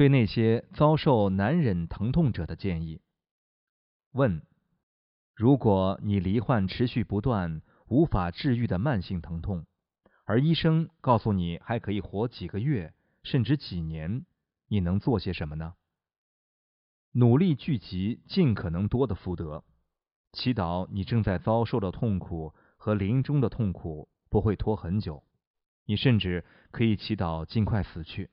[0.00, 3.02] 对那些遭受难忍疼痛者的建议。
[4.12, 4.40] 问：
[5.34, 9.66] 如果你罹患持续不断、无法治愈的慢性疼痛，
[10.24, 12.94] 而医生告诉你还可以活几个月
[13.24, 14.24] 甚至几年，
[14.68, 15.74] 你能做些什么呢？
[17.12, 19.64] 努力聚集尽可能多的福德，
[20.32, 25.22] 祈祷你正在遭受的痛苦和临终的痛苦不会拖很久。
[25.84, 28.30] 你甚至可以祈祷尽快死去，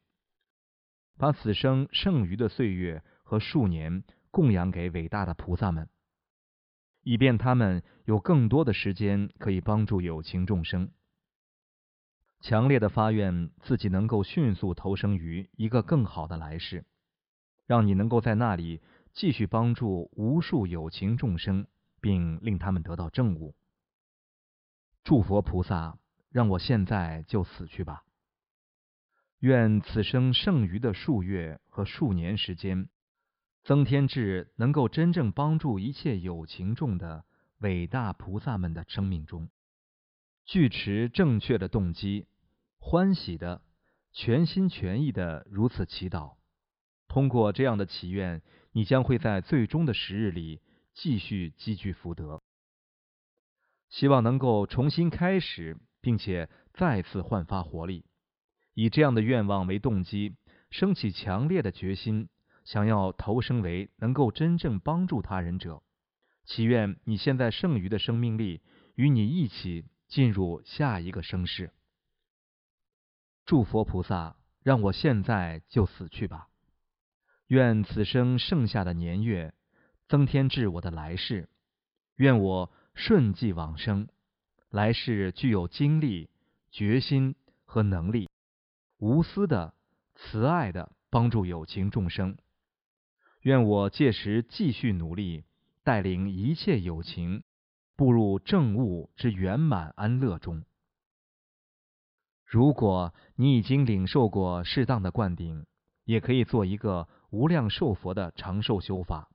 [1.18, 5.90] 把此生剩余的岁月和数年供养给伟大的菩萨们，
[7.02, 10.92] 以便他们有更多的时间可以帮助有情众生。
[12.40, 16.86] 强烈的发愿自己能够迅速投生于一个更好的来世。
[17.66, 21.68] 让你能够在那里继续帮助无数有情众生，
[22.00, 23.56] 并令他们得到正悟。
[25.04, 25.98] 祝佛菩萨，
[26.30, 28.06] 让我现在就死去吧。
[29.40, 32.90] 愿此生剩余的数月和数年时间，
[33.64, 37.24] 增添至能够真正帮助一切有情众的
[37.60, 39.50] 伟大菩萨们的生命中。
[40.46, 42.26] 具持正确的动机，
[42.80, 43.62] 欢喜的、
[44.12, 46.38] 全心全意的如此祈祷。
[47.08, 50.62] 通过这样的祈愿，你将会在最终的时日里
[50.94, 52.42] 继续积聚福德。
[53.90, 58.06] 希望能够重新开始，并且再次焕发活力。
[58.78, 60.36] 以这样的愿望为动机，
[60.70, 62.30] 升起强烈的决心，
[62.64, 65.82] 想要投生为能够真正帮助他人者。
[66.46, 68.62] 祈愿你现在剩余的生命力
[68.94, 71.72] 与你一起进入下一个生世。
[73.48, 76.48] 祝佛菩萨，让我现在就死去吧。
[77.48, 79.56] 愿此生剩下的年月
[80.08, 81.50] 增添至我的来世，
[82.18, 84.08] 愿我顺继往生，
[84.70, 86.30] 来世具有精力、
[86.70, 87.34] 决心
[87.66, 88.30] 和能力，
[88.98, 89.74] 无私的、
[90.16, 92.38] 慈爱的帮助有情众生。
[93.42, 95.46] 愿我届时继续努力，
[95.84, 97.44] 带领一切有情
[97.96, 100.64] 步入正悟之圆满安乐中。
[102.46, 105.66] 如果你已经领受过适当的灌顶，
[106.06, 107.08] 也可以做一个。
[107.30, 109.30] 无量寿佛的长寿修法，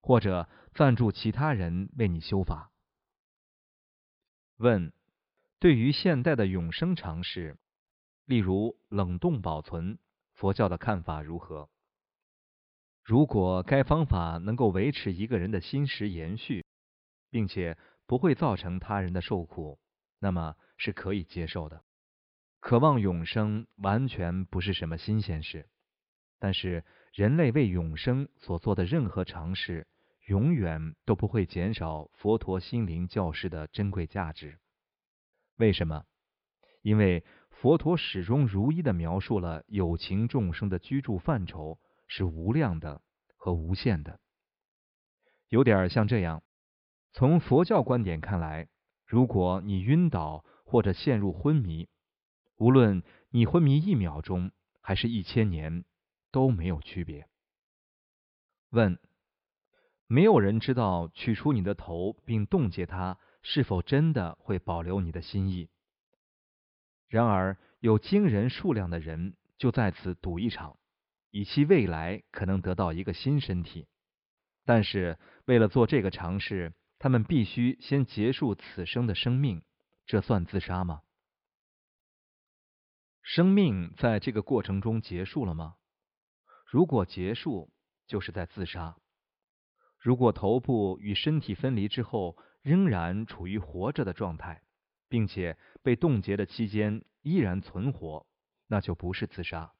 [0.00, 2.72] 或者赞助其他人为你修法。
[4.56, 4.92] 问：
[5.60, 7.56] 对于现代的永生常识，
[8.28, 9.98] 例如冷冻保存，
[10.34, 11.70] 佛教的看法如何？
[13.02, 16.66] 如果该方法能够维持一个人的心识延续，
[17.30, 19.78] 并且不会造成他人的受苦，
[20.18, 21.82] 那么是可以接受的。
[22.60, 25.68] 渴望永生完全不是什么新鲜事，
[26.38, 26.84] 但是。
[27.14, 29.88] 人类为永生所做的任何尝试，
[30.26, 34.60] 永远都不会减少佛陀心灵教师的珍贵价值。
[35.56, 36.04] 为什么？
[36.82, 37.24] 因为
[37.60, 43.02] 佛陀始终如一的描述了有情众生的居住范畴是无量的
[43.36, 44.20] 和无限的。
[45.48, 46.44] 有点像这样：
[47.12, 48.68] 从佛教观点看来，
[49.04, 51.88] 如果你晕倒或者陷入昏迷，
[52.58, 55.84] 无论你昏迷一秒钟还是一千年。
[56.30, 57.26] 都没有区别。
[58.68, 58.98] 问：
[60.06, 65.70] 没有人知道取出你的头并冻结它是否真的会保留你的心意。
[67.08, 70.78] 然而，有惊人数量的人就在此赌一场，
[71.30, 73.88] 以期未来可能得到一个新身体。
[74.64, 79.62] 但是，为了做这个尝试，他们必须先结束此生的生命。
[80.04, 81.02] 这算自杀吗？
[83.22, 85.76] 生命在这个过程中结束了吗？
[86.66, 87.70] 如果结束，
[88.06, 88.96] 就是在自杀；
[89.98, 94.62] 如果头部与身体分离之后仍然处于活着的状态，
[95.08, 98.26] 并且被冻结的期间依然存活，
[98.66, 99.72] 那就不是自杀。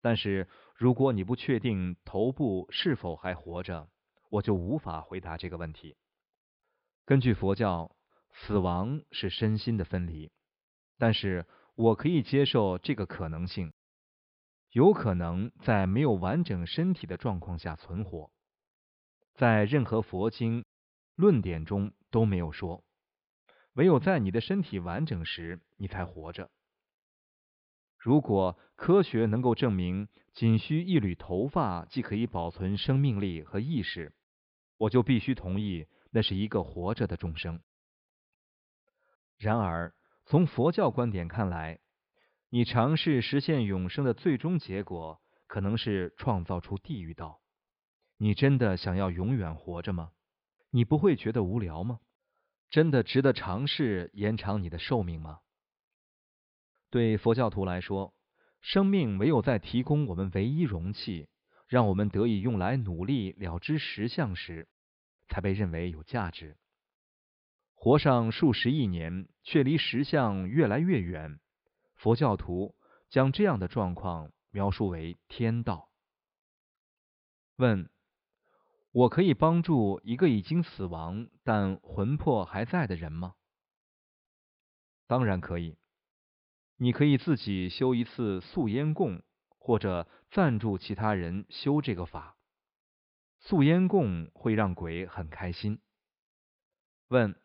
[0.00, 3.88] 但是如果你不确定头部是否还活着，
[4.30, 5.96] 我就无法回答这个问题。
[7.04, 7.96] 根据佛教，
[8.32, 10.30] 死亡是身心的分离，
[10.98, 13.72] 但是我可以接受这个可能性。
[14.72, 18.30] 有可能在没有完整身体的状况下存活，
[19.34, 20.64] 在任何佛经
[21.14, 22.84] 论点中都没有说，
[23.76, 26.50] 唯有在你的身体完整时，你才活着。
[27.98, 34.14] 如果科学能够证明仅需一缕头发即可以保存生命力和意识，
[34.78, 37.60] 我就必须同意那是一个活着的众生。
[39.36, 39.94] 然而，
[40.24, 41.80] 从佛教观点看来，
[42.48, 47.42] 你尝试实现永生的最终结果，可能是创造出地狱道。
[48.16, 50.12] 你真的想要永远活着吗？
[50.70, 52.00] 你不会觉得无聊吗？
[52.68, 55.40] 真的值得尝试延长你的寿命吗？
[56.90, 58.14] 对佛教徒来说，
[58.60, 61.28] 生命唯有在提供我们唯一容器，
[61.68, 64.68] 让我们得以用来努力了知实相时，
[65.28, 66.56] 才被认为有价值。
[67.74, 71.38] 活上数十亿年，却离实相越来越远，
[71.94, 72.74] 佛教徒
[73.10, 75.90] 将这样的状况描述为天道。
[77.56, 77.88] 问：
[78.96, 83.34] 我可以帮助一个已经死亡但魂魄还在的人吗？
[85.06, 85.76] 当然可以。
[86.78, 89.22] 你可以自己修一次素烟供，
[89.58, 92.38] 或者赞助其他人修这个法。
[93.38, 95.78] 素烟供会让鬼很开心。
[97.08, 97.38] 问：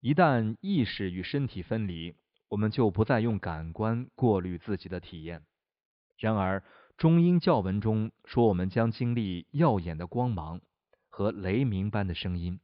[0.00, 2.16] 一旦意识与身体分离，
[2.48, 5.46] 我们就不再用感官过滤自己的体验。
[6.18, 6.64] 然而，
[6.96, 10.60] 中英教文中说，我们将经历耀眼的光芒
[11.08, 12.60] 和雷鸣般的声音。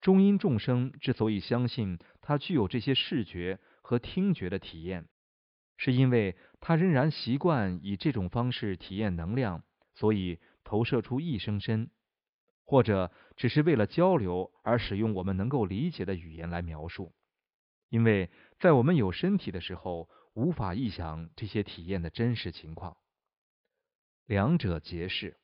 [0.00, 3.58] 中阴众生之所以相信他具有这些视觉。
[3.80, 5.08] 和听觉的体验，
[5.78, 9.64] 是因为他仍然习惯以这种方式体验能量，
[9.94, 11.88] 所以投射出一声声，
[12.66, 17.14] 或者只是为了交流而使用我们能够理解的语言来描述。
[17.88, 18.28] 因为
[18.58, 22.98] 在我们有身体的时候，无法臆想这些体验的真实情况。
[24.28, 25.38] 两者皆是。